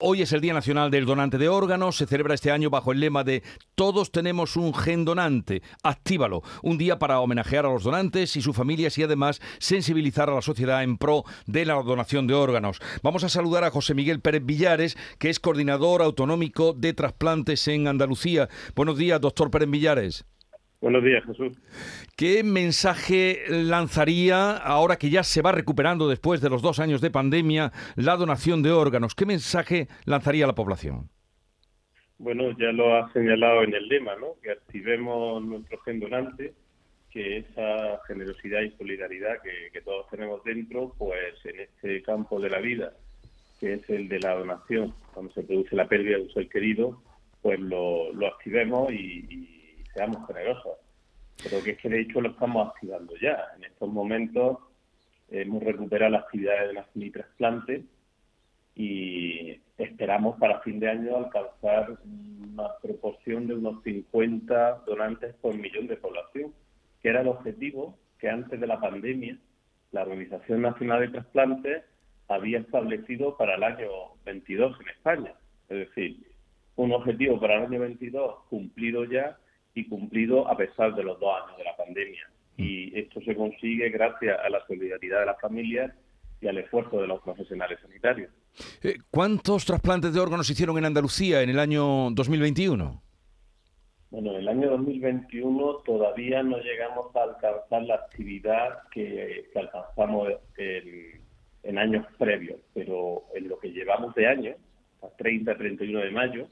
Hoy 0.00 0.22
es 0.22 0.32
el 0.32 0.40
Día 0.40 0.54
Nacional 0.54 0.92
del 0.92 1.06
Donante 1.06 1.38
de 1.38 1.48
Órganos, 1.48 1.96
se 1.96 2.06
celebra 2.06 2.36
este 2.36 2.52
año 2.52 2.70
bajo 2.70 2.92
el 2.92 3.00
lema 3.00 3.24
de 3.24 3.42
Todos 3.74 4.12
tenemos 4.12 4.54
un 4.54 4.72
gen 4.72 5.04
donante, 5.04 5.60
actívalo, 5.82 6.44
un 6.62 6.78
día 6.78 7.00
para 7.00 7.18
homenajear 7.18 7.66
a 7.66 7.72
los 7.72 7.82
donantes 7.82 8.36
y 8.36 8.40
sus 8.40 8.54
familias 8.54 8.96
y 8.96 9.02
además 9.02 9.40
sensibilizar 9.58 10.30
a 10.30 10.36
la 10.36 10.40
sociedad 10.40 10.84
en 10.84 10.98
pro 10.98 11.24
de 11.46 11.64
la 11.64 11.74
donación 11.82 12.28
de 12.28 12.34
órganos. 12.34 12.78
Vamos 13.02 13.24
a 13.24 13.28
saludar 13.28 13.64
a 13.64 13.72
José 13.72 13.94
Miguel 13.94 14.20
Pérez 14.20 14.46
Villares, 14.46 14.96
que 15.18 15.30
es 15.30 15.40
coordinador 15.40 16.00
autonómico 16.00 16.74
de 16.74 16.92
trasplantes 16.92 17.66
en 17.66 17.88
Andalucía. 17.88 18.48
Buenos 18.76 18.98
días, 18.98 19.20
doctor 19.20 19.50
Pérez 19.50 19.68
Villares. 19.68 20.24
Buenos 20.80 21.02
días, 21.02 21.24
Jesús. 21.24 21.58
¿Qué 22.16 22.44
mensaje 22.44 23.42
lanzaría, 23.48 24.56
ahora 24.56 24.96
que 24.96 25.10
ya 25.10 25.24
se 25.24 25.42
va 25.42 25.50
recuperando 25.50 26.08
después 26.08 26.40
de 26.40 26.50
los 26.50 26.62
dos 26.62 26.78
años 26.78 27.00
de 27.00 27.10
pandemia, 27.10 27.72
la 27.96 28.16
donación 28.16 28.62
de 28.62 28.70
órganos? 28.70 29.16
¿Qué 29.16 29.26
mensaje 29.26 29.88
lanzaría 30.04 30.44
a 30.44 30.48
la 30.48 30.54
población? 30.54 31.10
Bueno, 32.18 32.56
ya 32.58 32.70
lo 32.70 32.94
ha 32.94 33.12
señalado 33.12 33.64
en 33.64 33.74
el 33.74 33.88
lema, 33.88 34.14
¿no? 34.16 34.34
Que 34.40 34.52
activemos 34.52 35.42
nuestro 35.42 35.78
gen 35.80 35.98
donante, 35.98 36.54
que 37.10 37.38
esa 37.38 38.00
generosidad 38.06 38.60
y 38.62 38.70
solidaridad 38.76 39.42
que, 39.42 39.70
que 39.72 39.80
todos 39.80 40.08
tenemos 40.10 40.44
dentro, 40.44 40.94
pues 40.96 41.34
en 41.44 41.60
este 41.60 42.02
campo 42.02 42.40
de 42.40 42.50
la 42.50 42.58
vida, 42.58 42.92
que 43.58 43.74
es 43.74 43.90
el 43.90 44.08
de 44.08 44.20
la 44.20 44.34
donación, 44.34 44.94
cuando 45.12 45.32
se 45.32 45.42
produce 45.42 45.74
la 45.74 45.88
pérdida 45.88 46.18
de 46.18 46.22
un 46.22 46.32
ser 46.32 46.48
querido, 46.48 47.02
pues 47.42 47.58
lo, 47.58 48.12
lo 48.12 48.26
activemos 48.28 48.92
y, 48.92 49.24
y 49.28 49.57
seamos 49.98 50.26
generosos. 50.28 50.78
Pero 51.42 51.62
que 51.62 51.72
es 51.72 51.78
que 51.78 51.88
de 51.88 52.00
hecho 52.00 52.20
lo 52.20 52.30
estamos 52.30 52.68
activando 52.68 53.14
ya. 53.20 53.36
En 53.56 53.64
estos 53.64 53.88
momentos 53.88 54.58
hemos 55.28 55.62
recuperado 55.62 56.12
la 56.12 56.18
actividad 56.18 56.60
de 56.60 56.66
donación 56.68 57.04
y 57.04 57.10
trasplante 57.10 57.84
y 58.74 59.60
esperamos 59.76 60.38
para 60.38 60.60
fin 60.60 60.78
de 60.78 60.88
año 60.88 61.16
alcanzar 61.16 61.98
una 62.04 62.68
proporción 62.80 63.46
de 63.46 63.54
unos 63.54 63.82
50 63.82 64.82
donantes 64.86 65.34
por 65.36 65.54
millón 65.54 65.88
de 65.88 65.96
población, 65.96 66.54
que 67.02 67.08
era 67.08 67.22
el 67.22 67.28
objetivo 67.28 67.96
que 68.18 68.28
antes 68.28 68.58
de 68.60 68.66
la 68.66 68.80
pandemia 68.80 69.36
la 69.90 70.02
Organización 70.02 70.62
Nacional 70.62 71.00
de 71.00 71.08
Trasplantes 71.08 71.82
había 72.28 72.58
establecido 72.58 73.36
para 73.36 73.54
el 73.56 73.62
año 73.64 73.88
22 74.24 74.80
en 74.80 74.88
España. 74.88 75.34
Es 75.68 75.88
decir, 75.88 76.18
un 76.76 76.92
objetivo 76.92 77.40
para 77.40 77.56
el 77.56 77.66
año 77.66 77.80
22 77.80 78.44
cumplido 78.48 79.04
ya 79.04 79.38
y 79.74 79.88
cumplido 79.88 80.48
a 80.48 80.56
pesar 80.56 80.94
de 80.94 81.02
los 81.02 81.18
dos 81.20 81.30
años 81.42 81.58
de 81.58 81.64
la 81.64 81.76
pandemia. 81.76 82.30
Y 82.56 82.98
esto 82.98 83.20
se 83.20 83.36
consigue 83.36 83.88
gracias 83.90 84.38
a 84.44 84.48
la 84.50 84.64
solidaridad 84.66 85.20
de 85.20 85.26
las 85.26 85.40
familias 85.40 85.92
y 86.40 86.48
al 86.48 86.58
esfuerzo 86.58 87.00
de 87.00 87.06
los 87.06 87.20
profesionales 87.22 87.78
sanitarios. 87.80 88.30
Eh, 88.82 88.96
¿Cuántos 89.10 89.64
trasplantes 89.64 90.12
de 90.12 90.20
órganos 90.20 90.46
se 90.46 90.52
hicieron 90.52 90.78
en 90.78 90.84
Andalucía 90.84 91.42
en 91.42 91.50
el 91.50 91.58
año 91.58 92.10
2021? 92.10 93.02
Bueno, 94.10 94.30
en 94.30 94.36
el 94.36 94.48
año 94.48 94.70
2021 94.70 95.82
todavía 95.84 96.42
no 96.42 96.58
llegamos 96.58 97.14
a 97.14 97.24
alcanzar 97.24 97.82
la 97.82 97.94
actividad 97.94 98.78
que, 98.90 99.50
alcanzamos 99.54 100.28
en, 100.56 101.20
en, 101.62 101.78
años 101.78 102.06
previos, 102.16 102.58
pero 102.72 103.24
en 103.34 103.48
lo 103.48 103.58
que 103.58 103.68
llevamos 103.68 104.14
de 104.14 104.26
año, 104.26 104.54
hasta 105.02 105.24
30-31 105.24 106.02
de 106.02 106.10
mayo, 106.10 106.48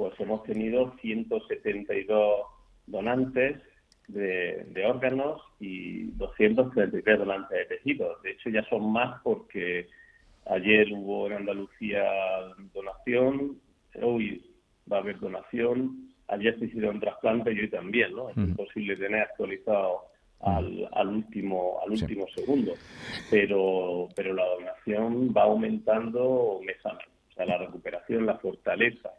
pues 0.00 0.18
hemos 0.18 0.42
tenido 0.44 0.94
172 1.02 2.40
donantes 2.86 3.60
de, 4.08 4.86
órganos 4.88 5.42
y 5.60 6.04
233 6.12 7.18
donantes 7.18 7.50
de 7.50 7.76
tejidos. 7.76 8.22
De 8.22 8.30
hecho, 8.30 8.48
ya 8.48 8.66
son 8.70 8.90
más 8.90 9.20
porque 9.22 9.88
ayer 10.46 10.90
hubo 10.94 11.26
en 11.26 11.34
Andalucía 11.34 12.02
donación, 12.72 13.60
hoy 14.00 14.42
va 14.90 14.96
a 14.96 15.00
haber 15.00 15.20
donación, 15.20 16.08
ayer 16.28 16.58
se 16.58 16.64
hicieron 16.64 16.98
trasplantes 16.98 17.54
y 17.54 17.60
hoy 17.60 17.68
también, 17.68 18.14
¿no? 18.14 18.30
Es 18.30 18.38
imposible 18.38 18.96
tener 18.96 19.20
actualizado 19.20 20.06
al, 20.40 20.88
al 20.92 21.08
último 21.08 21.78
al 21.84 21.90
último 21.90 22.26
segundo, 22.34 22.72
pero 23.30 24.08
pero 24.16 24.32
la 24.32 24.46
donación 24.46 25.34
va 25.36 25.42
aumentando 25.42 26.58
mes 26.64 26.78
a 26.86 26.94
mes. 26.94 27.06
O 27.28 27.32
sea, 27.34 27.44
la 27.44 27.58
recuperación, 27.58 28.24
la 28.24 28.38
fortaleza, 28.38 29.10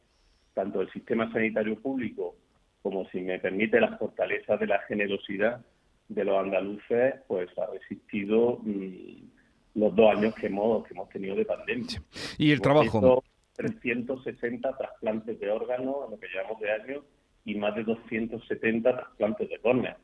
tanto 0.54 0.80
del 0.80 0.92
sistema 0.92 1.32
sanitario 1.32 1.80
público 1.80 2.36
como 2.82 3.08
si 3.10 3.22
me 3.22 3.40
permite 3.40 3.80
las 3.80 3.98
fortalezas 4.00 4.60
de 4.60 4.68
la 4.68 4.80
generosidad 4.88 5.64
de 6.10 6.26
los 6.26 6.38
andaluces, 6.38 7.16
pues 7.28 7.50
ha 7.58 7.68
resistido 7.68 8.60
mm, 8.64 9.80
los 9.80 9.96
dos 9.96 10.18
años 10.18 10.36
que 10.36 10.48
hemos, 10.48 10.86
que 10.86 10.94
hemos 10.94 11.10
tenido 11.10 11.36
de 11.36 11.46
pandemia. 11.46 12.02
Y 12.38 12.52
el 12.52 12.62
trabajo. 12.62 13.24
360 13.56 14.78
trasplantes 14.78 15.40
de 15.40 15.52
órganos 15.52 15.98
en 16.06 16.12
lo 16.12 16.20
que 16.20 16.28
llevamos 16.28 16.60
de 16.60 16.72
año 16.72 17.04
y 17.46 17.56
más 17.56 17.76
de 17.76 17.84
270 17.84 18.96
trasplantes 18.96 19.50
de 19.50 19.60
córnea. 19.60 19.98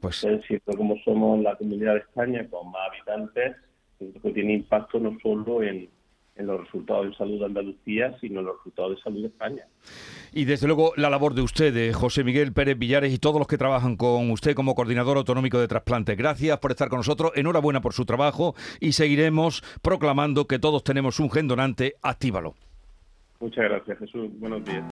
Pues 0.00 0.22
Entonces, 0.22 0.46
cierto 0.46 0.72
como 0.76 0.96
somos 0.98 1.40
la 1.40 1.56
comunidad 1.56 1.94
de 1.94 2.00
España 2.00 2.46
con 2.48 2.70
más 2.70 2.88
habitantes, 2.90 3.56
que 3.98 4.32
tiene 4.32 4.54
impacto 4.54 4.98
no 4.98 5.16
solo 5.22 5.62
en, 5.62 5.88
en 6.36 6.46
los 6.46 6.60
resultados 6.64 7.06
de 7.06 7.14
salud 7.14 7.38
de 7.38 7.46
Andalucía, 7.46 8.16
sino 8.20 8.40
en 8.40 8.46
los 8.46 8.56
resultados 8.56 8.96
de 8.96 9.02
salud 9.02 9.20
de 9.22 9.28
España. 9.28 9.66
Y 10.32 10.44
desde 10.46 10.66
luego 10.66 10.92
la 10.96 11.10
labor 11.10 11.34
de 11.34 11.42
usted, 11.42 11.92
José 11.92 12.24
Miguel 12.24 12.52
Pérez 12.52 12.76
Villares 12.76 13.12
y 13.12 13.18
todos 13.18 13.38
los 13.38 13.46
que 13.46 13.58
trabajan 13.58 13.96
con 13.96 14.30
usted 14.30 14.54
como 14.54 14.74
coordinador 14.74 15.16
autonómico 15.16 15.60
de 15.60 15.68
trasplante. 15.68 16.16
Gracias 16.16 16.58
por 16.58 16.72
estar 16.72 16.88
con 16.88 16.98
nosotros, 16.98 17.32
enhorabuena 17.36 17.80
por 17.80 17.92
su 17.92 18.04
trabajo 18.04 18.54
y 18.80 18.92
seguiremos 18.92 19.62
proclamando 19.80 20.46
que 20.46 20.58
todos 20.58 20.82
tenemos 20.82 21.20
un 21.20 21.30
gen 21.30 21.46
donante, 21.46 21.94
actívalo. 22.02 22.54
Muchas 23.38 23.64
gracias, 23.64 23.98
Jesús. 23.98 24.28
Buenos 24.38 24.64
días. 24.64 24.82